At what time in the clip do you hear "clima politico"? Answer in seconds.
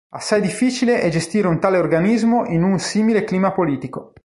3.23-4.13